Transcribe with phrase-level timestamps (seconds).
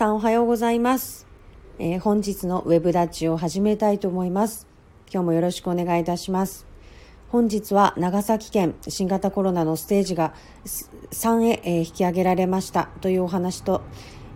[0.00, 1.26] さんおはようございます、
[1.78, 4.66] えー、本日のウェブダッチを始めたいと思います。
[5.12, 6.66] 今日もよろしくお願いいたします。
[7.28, 10.32] 本日は長崎県新型コロナのステージが
[10.64, 12.88] 3へ、えー、引き上げられました。
[13.02, 13.82] というお話と、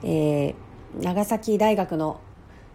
[0.03, 2.21] えー、長崎大学の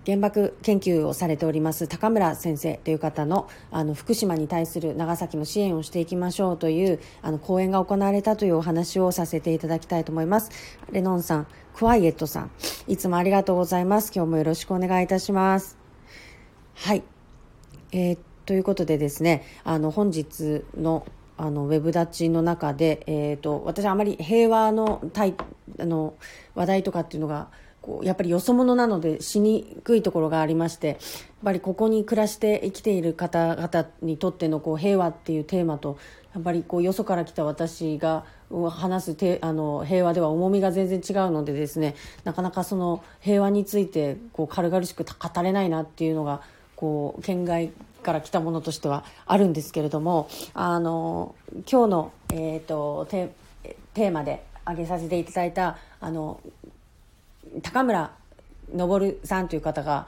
[0.06, 10.50] 原爆研究をされております高村先生という方のあの福島に対する長崎の支援をしていきましょうというあの講演が行われたというお話をさせていただきたいと思います。
[10.92, 11.48] レノンさん
[11.80, 12.52] クワイエットさん。
[12.90, 14.12] いつもありがとうございます。
[14.14, 15.78] 今日もよろしくお願いいたします。
[16.76, 17.04] はい。
[17.94, 21.06] えー、ということでですねあの本日の
[21.38, 25.36] あのウェブダッチの中で、えーと、と私あまり平和のタイ
[25.80, 26.16] あの
[26.54, 27.48] 話題とかっていうのが
[27.82, 30.98] こうやっぱりよそ者なのでしにくいところがありましてやっ
[31.46, 35.98] ぱりここに暮らして生きている方々にとってのこう平和っていうテーマと
[36.34, 46.42] やっぱりこうよそから来た私が話すてあの平和では重みが全然違うのでですねなかなかその平和についてこう軽々しく語れないなっていうのが
[46.76, 51.36] こう県外から来たものとしてはあるんですけれどもあの
[51.70, 56.40] 今日の、えーと、テーマで挙げさせていただいたあの
[57.62, 58.12] 高村
[58.76, 60.08] 昇さんという方が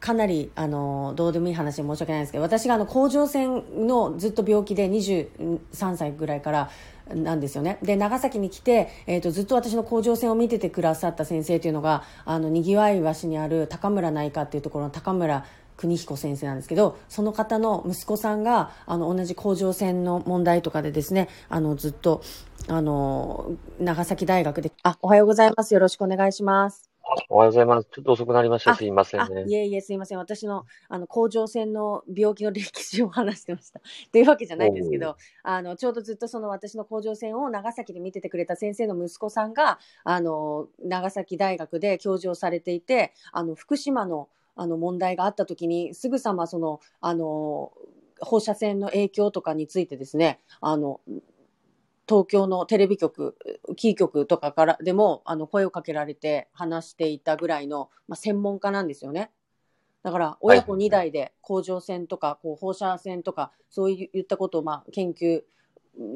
[0.00, 6.70] かなりあのどうでもいい話で申し訳ないんですけど私があの甲状腺のずっと病気で23歳ぐらいから
[7.14, 7.78] なんですよね。
[7.82, 15.44] で長崎に来て、えーと、ずっと私の甲状腺を見ててくださった先生というのがあのにぎわい橋にある高村内科っていうところの高村
[15.78, 22.22] 邦彦先生なんですけどその方の息子さんがあの同じ甲状腺の問題とかでですねあのずっと
[22.66, 25.72] あの長崎大学であおはようございます。
[25.72, 26.87] よろしくお願いします。
[27.30, 27.88] おはようございます。
[27.90, 28.74] ちょっと遅くなりました。
[28.74, 29.44] すいませんね。
[29.46, 30.18] いえいえ、すいません。
[30.18, 33.80] 私のあの甲状腺の病気の歴史を話してました。
[34.12, 47.72] というわけじゃないんですけど、あのちょうどずっとその私の甲状腺を長崎で見ててくれた先生の息子さんが、あの長崎大学で教授をされていて、あの福島のあの問題があった時にすぐさまそのあの
[48.20, 51.00] 放射線の影響とかについてですねあの
[52.08, 53.36] 東京のテレビ局、
[53.76, 59.30] キー局とかからでもあの声をかけられて話していたぐらいの、まあ、専門家なんですよね。
[60.02, 65.42] だから親子2代で甲状腺とかこう放射線とかそういったことをまあ研究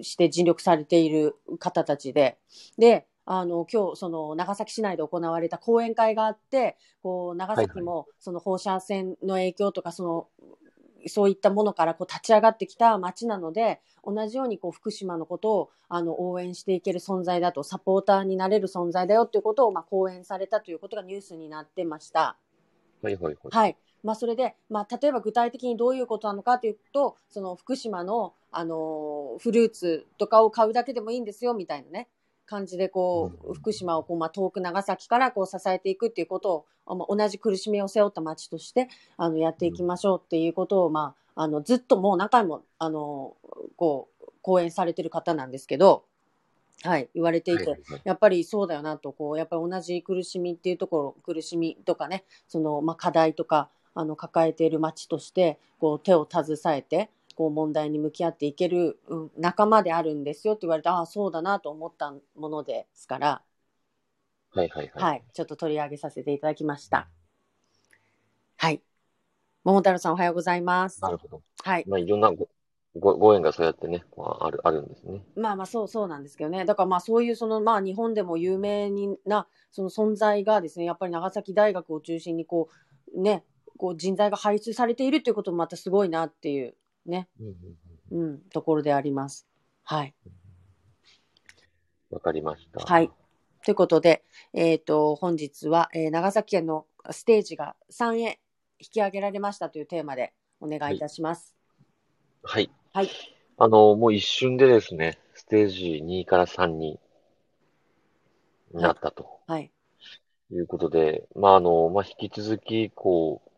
[0.02, 2.38] して尽力されている方たちで、
[2.78, 10.28] で、あの今日その長崎市内で行われた講演会があってこう長崎もその放射線の影響とかその
[11.08, 22.36] そういったものからこう立ち上がってきた町なので同じようにこう福島のことをあの応援していける存在だとサポーターになれる存在だよということをまあ講演されたということがニュースになってました。
[23.02, 23.36] はいはいはい。
[23.50, 32.08] はいまあ、それで、まあ、例えば具体的にどういうことなのかというとその福島の、あのフルーツとかを買うだけでもいいんですよみたいなね
[32.46, 43.36] 感じでこう福島をこう、まあ、遠く長崎からこう支えていくっていうことを、まあ、同じ苦しみを背負った町としてあのやっていきましょうっていうことを、まあ、あのずっともう何回もあの
[43.76, 46.04] こう講演されてる方なんですけど。
[46.84, 47.64] はい、言われていて、
[48.02, 63.42] やっぱりそうだよなとこうやっぱり同じ苦しみっていうところ苦しみとかねその、まあ、課題とかあの抱えている町としてこう手を携えてこう問題に向き合っていける、うん、仲間であるんですよって言われてああそうだなと思ったものですから。
[64.54, 67.08] はいはいはい、はい、ちょっと取り上げさせていただきました。
[68.56, 68.82] はい。
[69.64, 71.00] 桃太郎さんおはようございます。
[71.02, 71.42] なるほど。
[71.62, 71.84] はい。
[71.88, 72.48] まあいろんなご
[72.96, 75.22] ごご縁がそうやってね、まあ、あるあるんですね。
[75.34, 76.64] まあまあそうそうなんですけどね。
[76.66, 78.90] だからまあそういうそのまあ日本でも有名
[79.24, 82.68] なその存在がですね、やっぱり長崎大学を中心にこ
[83.14, 83.44] うね、
[83.78, 86.74] こう人材が輩出されているということもまたすごいなっていう
[87.06, 87.28] ね、
[88.10, 89.46] うん、ところであります。
[89.84, 90.14] はい。
[92.10, 92.80] わかりました。
[92.84, 93.10] はい。
[93.64, 98.40] ということで、えっ、ー、と、本日は、えー、長崎県のステージが3へ
[98.78, 101.56] 引き上げられましたというテーマでお願いいたします。
[102.42, 102.70] はい。
[102.92, 103.10] はい。
[103.56, 106.98] あの、もう一瞬でですね、ステージ2から3に
[108.72, 109.40] なったと。
[109.46, 109.70] はい。
[110.50, 113.50] いうことで、まあ、あの、まあ、引き続き、こう、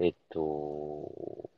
[0.00, 1.50] えっと、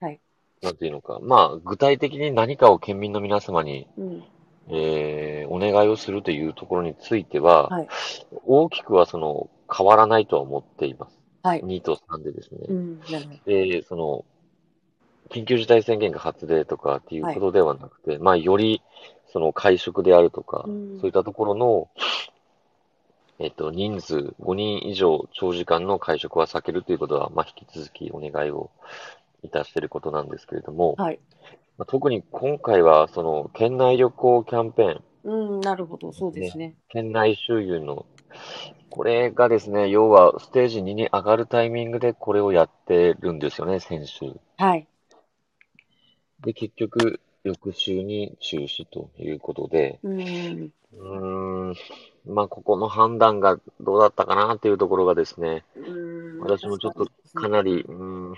[0.00, 0.20] はい。
[0.62, 4.24] なんていうのか、まあ、具体的に何かを県民の皆様に、うん、
[4.68, 7.88] えー、お願いをするというところについては、はい、
[8.44, 11.18] 大きくはその変わらないとは思っています。
[11.42, 11.62] はい。
[11.62, 12.60] 2と3でですね。
[12.68, 13.00] うん、
[13.46, 14.24] で、その、
[15.30, 18.82] 緊急事態宣言が発令とかっていうことではなくて、はい、まあ、より、
[19.32, 21.88] その会食であるとか、うん、そういったところの、
[23.38, 28.70] えっと、人数5人以上長時間の会食は避けるということは、まあ、引き続きお願いを
[29.42, 31.20] いたしていることなんですけれども、はい。
[31.76, 36.74] まあ、特に今回は、その、県内旅行キャンペーン、うん、なるほど、そうですね。
[36.88, 38.06] 県内周遊の、
[38.88, 44.32] これがですね、要はステージ2に上がるタイミングでこれをやってるんですよね、先週。
[44.56, 44.86] はい。
[46.40, 50.72] で、結局、翌週に中止ということで、うん。
[50.92, 51.74] うーん、
[52.26, 56.40] まあ、ここの判断がどうだったかなっていうところがですね、うん。
[56.40, 58.34] 私もちょっとかなり、うーん、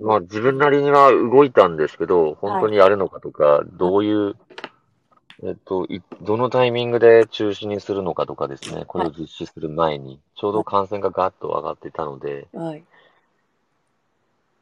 [0.00, 4.36] まあ、自分なりには動いたんですけど、本当にやるのかとか、どういう、
[5.42, 12.84] えっと、いどのタイミングで中止にするのかとかですね、これを実施する前に、ちょうど感染がガッと上がっていたので、はい。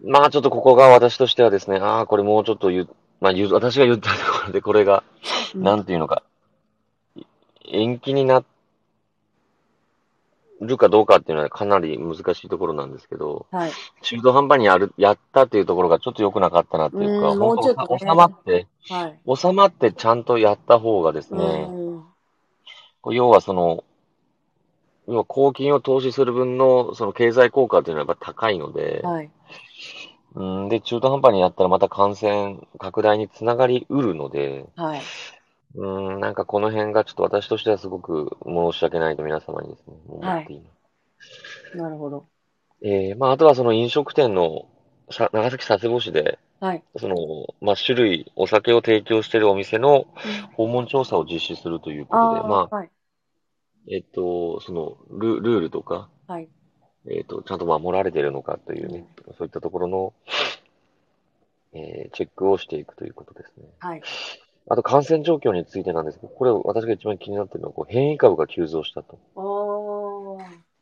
[0.05, 2.89] まあちょっとここが私としてはですね、ああ、これもうちょっと言う、
[3.21, 5.03] まあ私が言ったところでこれが、
[5.55, 6.36] なんていうのか、い
[7.71, 8.45] 延期にな
[10.61, 13.73] るかどうかっていうのはかなり難しいところなんですけど、はい。
[14.03, 19.37] 中途半端にやる、やったっていうところがちょっと良くなかったなっていうか、うんもうちょっとね収まって、はい。
[19.37, 21.69] 収まってちゃんとやった方がですね、
[23.13, 23.85] 要はその、
[25.09, 29.31] 要は公金を投資する分のその経済効果っていうのはやっぱ高いので、はい。
[30.35, 35.03] うん、で、中途半端にやったらまた感染拡大につながりうるので、はい。
[35.77, 40.71] うん、なんかこの辺がちょっと私としてはすごく申し訳ないと皆様にですね、思っていま
[41.73, 41.77] す。
[41.77, 42.27] なるほど。
[42.83, 44.69] えー、まあ、あとはその飲食店の
[45.11, 46.83] さ長崎佐世保市で、はい。
[46.99, 47.17] その、
[47.61, 50.07] まあ、種類、お酒を提供しているお店の
[50.55, 52.91] 訪問調査を実施するということで、あまあ、あ、はい。
[53.89, 56.49] えっと、そのル、ルールとか、はい。
[57.09, 59.07] えっと、ちゃんと守られているのかというね、
[59.39, 60.15] そういったところの、
[61.73, 63.67] えーチェックをしていくということですね。
[63.81, 64.03] はい。
[64.69, 69.19] あと感染状況についてなんですけど、これ私が一番気になっているのは、こう変異株が急増したと。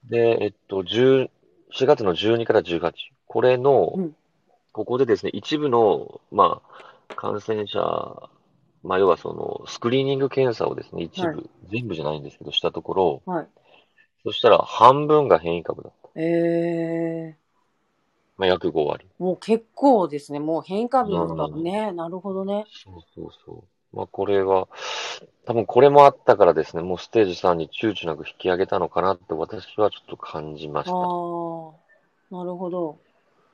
[0.08, 1.28] で、えっと、10
[1.76, 2.92] 4月の12から18、
[3.26, 4.16] これの、うん
[4.74, 6.60] ここでですね、一部の、ま
[7.08, 7.78] あ、感染者、
[8.82, 13.46] まあ、要はその、スクリーニング検査をですね、一部、はい全部じゃないんですけど、したところ、はい。
[14.24, 16.20] そしたら半分が変異株だった。
[16.20, 17.36] え
[18.36, 19.06] まあ、約5割。
[19.06, 19.22] ー。
[19.22, 20.40] もう結構ですね。
[20.40, 21.92] もう変異株の人はね。
[21.92, 22.64] なるほどね。
[22.68, 23.73] そうそうそう。
[23.94, 24.68] まあ、これは、
[25.46, 30.92] 多分これもあったからですね、もうステージ3に躊躇なく引き上げたのかなって私はちょっと感じました。
[30.92, 31.04] ああ。
[32.30, 32.98] なるほど。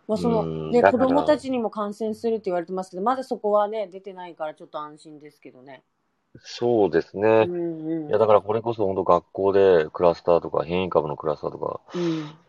[0.09, 5.83] まあ、そのね、子供たちにも感染するって言われてますけど、まだそこはね、出てないからちょっと安心ですけどね。
[6.39, 7.47] そうですうね。
[7.47, 8.09] んうん。
[8.09, 11.81] いや、だからこれこそ本当学校でクラスターとか変異株のクラスターとか、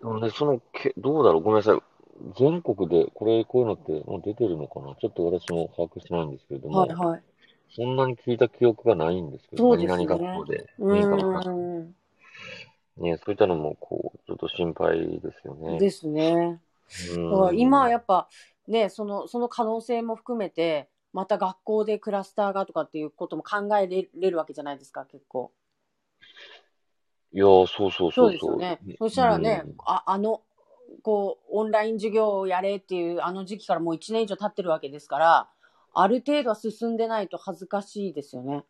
[0.04, 0.22] うん。
[0.22, 1.80] で、そのけ、どうだろう、ごめんなさい。
[2.38, 4.96] 全国でこれ、こういうのってもう出てるのかな？
[4.96, 7.24] ちょっと私も把握してないんですけれども、はいはい。
[7.76, 10.68] そんなに聞いた記憶がないんですけど、ね何々学校で。
[12.98, 15.80] ね、そういったのも、こう、ちょっと心配ですよね。
[15.80, 16.60] ですね。
[17.16, 18.28] うん今やっぱ
[18.68, 25.52] ね、その、その可能性も含めて、また学校でクラスターがとかっていうことも考えれれるわけじゃないですか、結構。
[27.34, 28.80] いやー、そうそうそそううですよね。
[29.00, 30.42] そしたらね、ああの、
[31.02, 35.50] こう、オンライン授業をやれっていうあの時期からもう1年以上経ってるわけですから、
[35.94, 38.64] ある程度は進んでないと恥ずかしいですよね。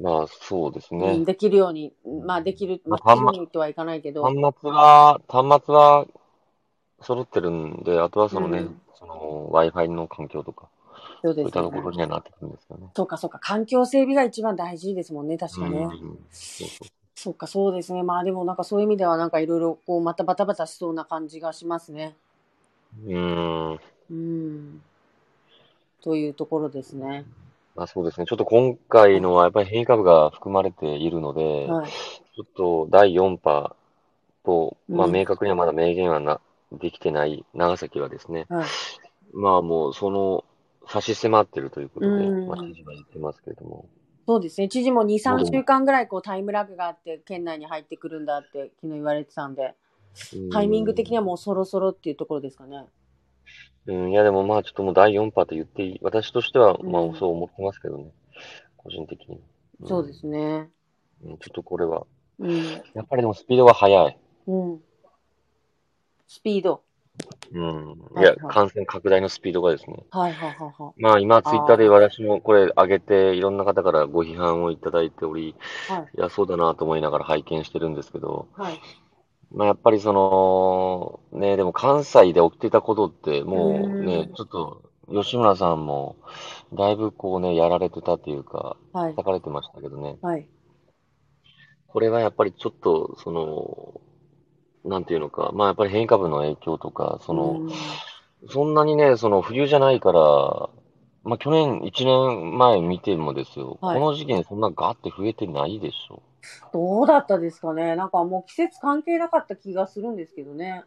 [0.00, 1.24] まあ、そうですうん、ね。
[1.24, 1.92] できるように、
[2.24, 6.06] まあできる、まあ、まあできるようにとはいかないけど、端末は、端末は
[7.02, 10.68] 揃ってるんで、あとはそのね、うんその Wi-Fi の環境とか、
[11.22, 11.90] そうそういったとこですよね。
[11.90, 12.88] ろにはなってくるんですかね。
[12.94, 15.78] そうかそうか、環境整備が一番大事ですもんね、確かね。
[15.78, 18.02] うんそうそうそうか、そうですね。
[18.02, 22.16] まあでもなんかそういう意味ではなんかいろいろこうまたバタバタしそうな感じがしますね。
[23.04, 23.80] うーん。
[24.10, 24.82] うん。
[26.02, 27.24] というところですね。
[27.74, 28.26] まあそうですね。
[28.26, 31.90] ちょっと今回のはやっぱり変異株が含まれているので、はい。
[31.90, 33.74] ちょっと第4波
[34.44, 36.40] と、まあうん明確にはまだ明言はな、
[36.72, 38.66] できてない長崎はですね、はい。
[39.32, 40.44] まあもうその
[40.86, 43.86] 差し迫ってるということで、うんまあ知事は言ってますけれども、
[44.26, 44.68] そうですね。
[44.68, 49.74] 知事も2、3そうでも週間ぐらいこうタイムラグがあって、県内に入ってくるんだって昨日言われてたんで、
[50.34, 52.84] うんタイミング的にはもうそろそろっていうところですかね。
[53.86, 58.12] うん、いやでもまあちょっともう第4波と言っていい、私としてはまあうんそう思ってますけどね、
[58.76, 59.36] 個人的に。
[59.36, 59.40] ん
[59.86, 60.70] そうですね。
[61.24, 62.06] うんちょっとこれは、
[62.38, 62.64] うん。
[62.94, 64.18] やっぱりでもスピードが速い。
[64.46, 64.80] うん。
[66.26, 66.82] スピード。
[67.52, 67.88] うん。
[68.14, 69.96] はいいや、感染拡大のスピードがですね。
[70.10, 71.00] はいはいはいはい。
[71.00, 75.54] まあ今ツイッターで私もこれ上げていろんな方からご批判をいただいており、
[75.88, 76.18] はい。
[76.18, 78.80] いや、そうだなと思いながら拝見してるんですけど、はい。
[79.54, 86.16] まあやっぱりその、ね、でも関西で起きてたことってもううねん、ちょっと吉村さんも
[86.74, 89.10] だいぶこうね、やられてたっていうか、はい。
[89.10, 90.16] 叩かれてましたけどね。
[90.22, 90.48] はい。
[91.86, 94.00] これはやっぱりちょっと、その、
[94.90, 97.72] なんていうのか、まあやっぱり変異株の影響とか、その、うん
[98.48, 100.20] そんなにね、その冬じゃないから、
[101.22, 106.22] まあ、去年、1年前見てもですよ、はい、この時期にそんなガーって増えてないでしょ。
[106.72, 107.96] どうだったですかね？
[107.96, 110.84] なんかもう季節関係なかった気がするんですけどね。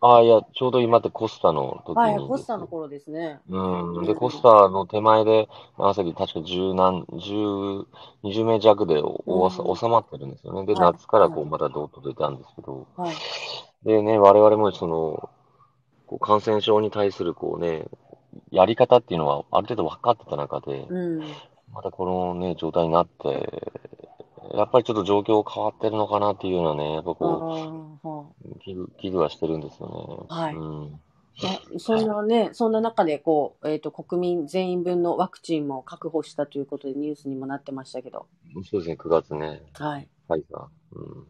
[0.00, 2.02] ああ、いや、ちょうど今ってコスタの時に。
[2.02, 3.40] はい、コスタの頃ですね。
[3.48, 4.04] うん。
[4.04, 7.86] で、コスタの手前で、長崎確か十何、十、
[8.22, 10.66] 二十名弱でお、うん、収まってるんですよね。
[10.66, 12.86] で、はい、夏からこう、まだどうと出たんですけど。
[12.96, 13.14] はい。
[13.84, 15.30] でね、我々もその、
[16.06, 17.86] こう感染症に対するこうね、
[18.50, 21.20] やり方っていうのはある程度分かってた中で、うん、
[21.72, 23.72] またこのね、状態になって、
[24.52, 27.98] やっぱりちょっと状況変わってるのかなっていうようなね、やっぱこ
[28.42, 30.36] う、危惧、危惧はしてるんですよね。
[30.36, 30.54] はい。
[30.54, 31.00] うん
[31.78, 38.28] そんなね、そんな中で、こう、えっ、ー、と、国民全員分のワクチンも確保したということでニュースにもなってましたけど。
[38.70, 39.62] そうですね、9月ね。
[39.72, 40.08] はい。
[40.28, 40.96] ファイザー。
[40.96, 41.26] うん。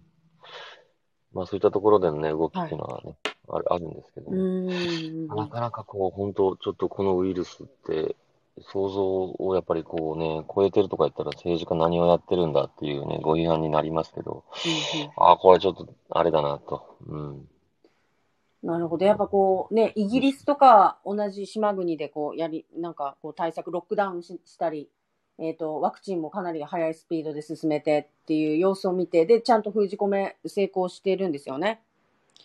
[1.32, 3.16] まあそういったところでのね、動きっていうのはね、
[3.46, 8.14] はい、あるあるんですけど、ね、なかなかこう、本当ちょっとこのウイルスって、
[8.60, 14.44] 想像をやっぱりこうね、超えてるとか言ったら政治家何をやってるんだっていうね、ご批判になりますけど、
[14.94, 16.96] うんうん、ああ、これちょっとあれだなと。
[17.06, 17.48] うん。
[18.62, 19.04] なるほど。
[19.04, 24.88] やっぱこうね、イギリスとか同じ島国でこうやり、なんかこう対策、ロックダウンしたり、
[25.38, 31.82] えっ、ー、と、ワクチンもかなり速いスピードで進めてっていう様子を見て、で、ちゃんと封じ込め成功してるんですよね。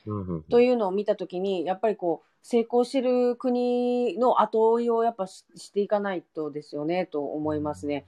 [0.06, 8.06] うんうん、というのを見たときに、やっぱりこう、成功してる国の後追いをやっぱししていかないとですよね、と思いますね。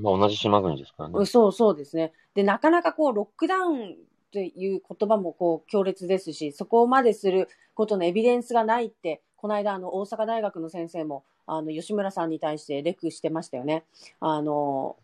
[0.00, 1.26] まあ、同じ島国ですからね。
[1.26, 2.12] そうそうですね。
[2.34, 3.96] で、なかなかこう、ロックダウン
[4.32, 13.84] という言葉もこう強烈ですし、そこまですることのエビデンスがないって、この間、あの、大阪大学の先生も、あの、吉村さんに対してレクしてましたよね。
[14.20, 14.96] あの、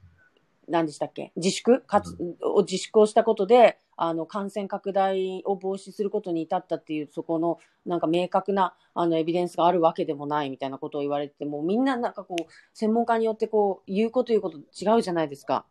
[0.69, 1.33] 何でしたっけ？
[1.37, 1.81] 自粛？
[1.81, 15.67] かつ、を自粛をしたことで、あの、感染拡大を防止することに至ったっていう、そこの、なんか明確な、あの、エビデンスがあるわけでもないみたいなことを言われて、もうみんななんかこう、専門家によってこう、言うこと言うこと違うじゃないですか。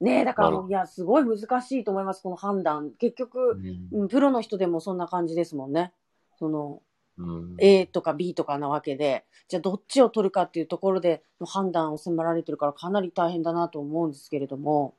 [0.00, 2.92] ねえ、だから、いや、すごい難しいと思います、この判断。
[2.92, 3.58] 結局、
[3.92, 5.92] うん、プロの人でもそんな感じですもんね。
[6.38, 6.82] その、
[7.18, 14.94] うん、A とか B とかなわけで、じゃあどっちを取るかっていうところでの判断を迫られてるからかなり大変だなと思うんですけれども、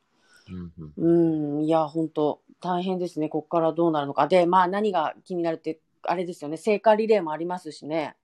[0.49, 3.29] うん、うん、いや、本当大変ですね。
[3.29, 4.27] ここからどうなるのか。
[4.27, 8.15] で、まあ何が気になるって、あれですよね、聖火リレーもありますしね。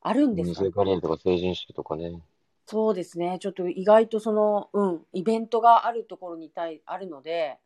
[0.00, 2.20] あるんですか、聖火リレーとか成人式とかね。
[2.66, 3.38] そうですね。
[3.40, 7.58] ちょっと意外とその、うん、イベントがあるところに対、あるので、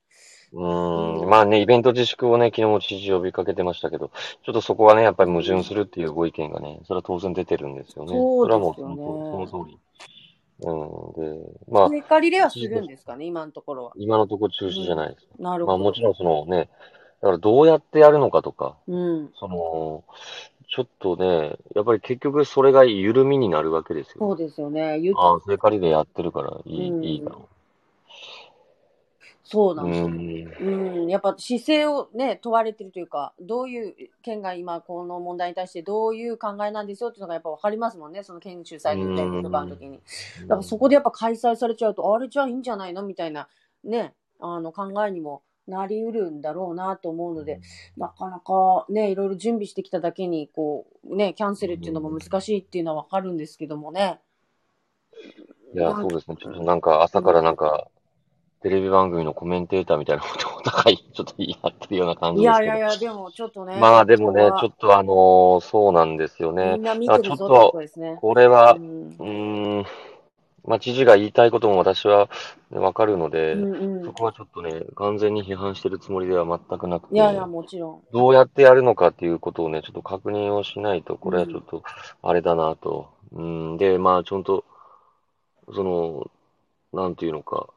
[0.52, 4.10] うん、まあね、イベント自粛をね、昨日も知事呼びかけてましたけど、
[4.44, 8.10] ちょっとそこはね、やっぱり矛盾するっていうご意見がね、それは当然出てるんですよね。
[8.10, 8.74] そうですよね。
[8.76, 9.78] それはもうその通り。
[10.62, 11.88] うん、で、まあ。
[11.88, 13.92] 聖火リレーはするんですかね、今のところは。
[13.96, 15.28] 今のところ中止じゃないです。
[15.38, 15.78] うん、なるほど。
[15.78, 16.68] まあもちろんそのね、
[17.20, 20.04] だからどうやってやるのかとか、うん、その、
[20.68, 24.14] ちょっとね、やっぱり結局それが緩みになるわけですよ。
[24.18, 25.00] そうですよね。
[25.16, 27.32] ああ、聖火リレーやってるからいい、うん、いいだ。
[29.52, 30.06] そうなんですよ。
[30.06, 40.00] うん、やっぱ姿勢をね、問われてるというか、どういう県が今この問題に対してどういう考えなんですよっていうのがやっぱ分かりますもんね、その県主催のイベントの時に。
[40.42, 43.48] だからそこでやっぱ開催されちゃうと、あれじゃあいいんじゃないのみたいな
[43.82, 47.60] ね、あの考えにもなりうるんだろうなと思うので、
[47.96, 54.20] なかなかね、いろいろ準備してきただけに、こう、ね、キャンセルっていうのも難しいっていうのはわかるんですけどもね。
[55.74, 56.36] いや、そうですね。
[56.40, 57.88] ちょっとなんか朝からなんか、
[58.62, 62.64] テレビ番組のコメンテーターみたいなことをお互い ちょっとやってるような感じですけど。
[62.64, 63.78] いやいやいや、でもちょっとね。
[63.80, 66.74] まあでもね、ちょっとあのー、そうなんですよね。
[66.74, 68.18] みんな見てるぞですね。
[68.20, 69.86] これは、うん、うん
[70.64, 72.28] まあ知事が言いたいことも私は
[72.70, 77.14] わかるので、うんうん、そこはちょっとね、完全に批判してるつもりでは全くなくて。
[77.14, 78.00] いやいや、もちろん。
[78.12, 81.82] どうやってやるのかっていうことをね、ちょっと確認をしないと、これはちょっと、
[82.22, 83.08] あれだなと。
[83.32, 84.64] うん、で、まあちょっと、
[85.74, 86.30] その、
[86.92, 87.68] なんていうのか、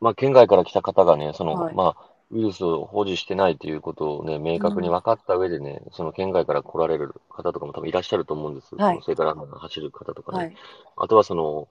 [0.00, 8.74] まあ、県外から来た方がね、その、はい、まあ、ウイルスを保持してないということをね、明確に分かった上でね、うん、その県外から来られる方とかも多分いらっしゃると思うんです。
[8.74, 10.38] はい、それから走る方とかね。
[10.38, 10.56] はい、
[10.96, 11.68] あとはその、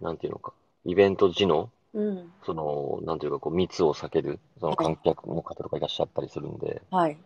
[0.00, 0.52] なんていうのか、
[0.84, 7.16] イベント時の、うん、その、なんていうか、こう、密を避ける、その観客の方とかいらっしゃったりするんで、はい。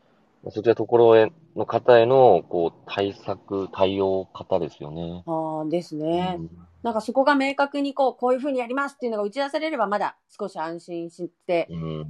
[0.51, 5.23] そういったところへの方への、こう、対策、対応方ですよね。
[5.27, 6.37] ああ、ですね。
[6.39, 6.51] うん
[6.83, 12.09] なんかそこが明確にこう、こういうふうにやりますっていうのが打ち出されればまだ少し安心して、うん、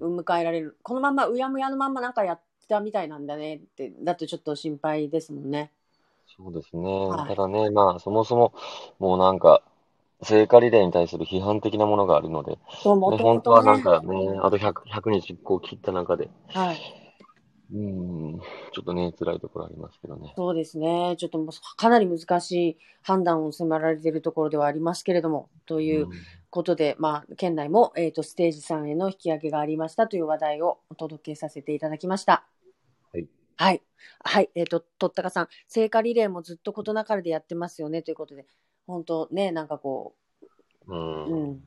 [0.00, 0.76] うん、迎えられる。
[0.82, 5.70] このままうやむやのまんまなんかやったみたいなんだねって、だとちょっと心配ですもんね。
[6.36, 6.82] そうですね。
[6.82, 8.52] はい、ただね、まあそもそも
[8.98, 9.62] もうなんか、
[10.22, 16.97] 聖火リレーに対する批判的なものがあるので、そう、ね、本当はなんかね、あと 100, 100日こう切った中で、はい。
[17.70, 18.40] うん、
[18.72, 20.32] ちょっとね、辛いところありますけどね。
[20.36, 21.16] そうですね。
[21.18, 26.08] ちょっともうかなり難しい判断を迫られているところではありますけれども、という
[26.48, 32.46] ことで、うん、まあ、県内も、えっ、ー、と、ステージ3への引き上げがありましたという話題をお届けさせていただきました。
[33.12, 33.28] はい。
[33.56, 33.82] はい。
[34.24, 34.50] はい。
[34.54, 38.46] えっ、ー、と、とったかさん、聖火リレーもずっとことなかれでやってますよね、ということで、
[38.86, 40.14] 本当ね、なんかこ
[40.86, 41.60] う、うん、うん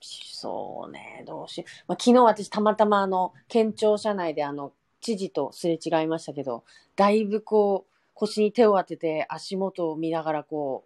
[0.00, 1.70] そうね、どうしよう。
[1.88, 6.64] まあ、昨日私たまたまあの、県庁舎内であの、知事とすれ違いましたけど、
[6.96, 10.84] だいぶこう、腰に手を当てて足元を見ながらこ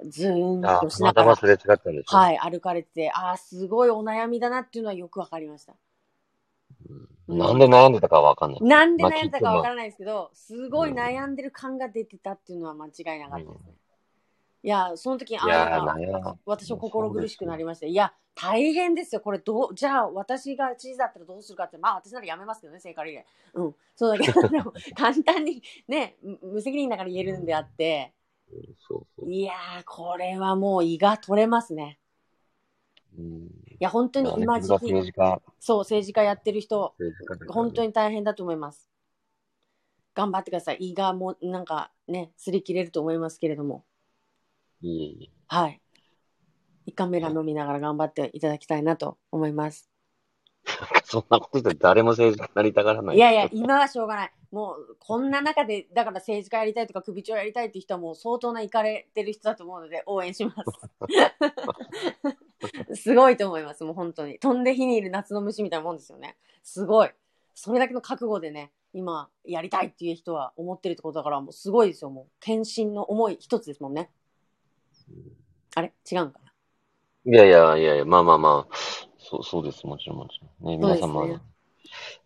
[0.00, 5.74] う、ずーんとしながら、すれ違ったんです、はい、歩かれてて、ああ、すごいお悩みだなっていうのはよくわかりました。
[7.28, 8.62] うん、なんで悩んでたかわかんない。
[8.62, 13.74] なんで悩んでたかわからないですけど、すごい悩んでる感が出てたっていうのは間違いなかったですね。
[14.62, 17.86] うんいや、その時に、ああ、私は心苦しくなりました。
[17.86, 19.20] いや、大変ですよ。
[19.20, 23.60] これ、どう、じゃあ、私が知事だったらどうするかって、まあ、私ならやめますけどね、聖火リレー。
[23.60, 23.74] うん。
[23.94, 28.14] そうだけど、 でも、簡単にね、無責任だから言えるんであって、
[28.88, 31.98] そうそういやー、これはもう胃が取れますね。
[33.16, 35.12] うん、いや、本当に今時期、
[35.60, 36.94] そう、政治家やってる人、
[37.48, 38.88] 本当に大変だと思います。
[40.14, 40.76] 頑張ってください。
[40.80, 43.84] 胃がもう、なんかね、擦り切れると思いますけれども。
[44.82, 45.30] いえいえ。
[45.48, 45.80] はい。
[46.86, 49.90] 胃カメラ飲みながら頑張っていただきたいなと思います。
[51.04, 53.16] そんなこと言ったら誰も政治家になりたがらない。
[53.16, 54.32] いやいや、今はしょうがない。
[54.50, 60.62] もう、こんな中で、だから政治家やりたいとか首長やりたいっていう人はもう相当な行かれてる人だと思うので応援します。
[62.94, 64.38] すごいと思います、もう本当に。
[64.38, 66.36] 飛んで火にいる夏の虫みたいなもんですよね。
[66.62, 67.10] すごい。
[67.54, 72.26] それだけの覚悟でね、今やりたいっていう人は思ってるってことだから、もうすごいですよ、もう。
[72.40, 74.10] 献身の思い一つですもんね。
[75.74, 75.92] あれ？
[76.10, 76.40] 違うんか
[77.24, 77.32] な？
[77.32, 78.74] いやいやいやいや、まあまあまあ、
[79.18, 79.86] そう、そうです。
[79.86, 80.70] もちろんもちろん。
[80.70, 81.40] ね、皆様、ね、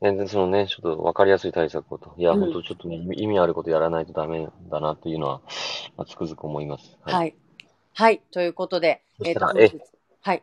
[0.00, 2.14] 全然そのね、ちょっとわかりやすい対策をと。
[2.16, 5.40] いや、うん、本当ちょっとね、意味あることやらないとダメだなというのは、
[5.96, 6.96] まあ、つくづく思います。
[7.02, 7.14] はい。
[7.14, 7.36] はい。
[7.94, 9.72] はい、ということで、えっ、ー、と、え、
[10.20, 10.42] はい。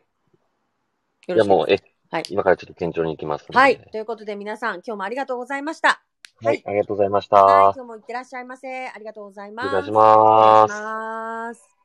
[1.26, 3.80] よろしくもう、え、はい、今からちょっと堅調に行きますはい。
[3.90, 6.02] ということで、皆さん、今日もありがとうございました。
[6.42, 7.44] はい、ありがとうございました。
[7.44, 8.88] はい、今日もいってらっしゃいませ。
[8.88, 9.68] ありがとうございます。
[9.68, 11.79] お願いします。